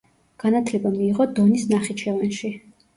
[0.43, 2.57] განათლება მიიღო დონის ნახიჩევანში.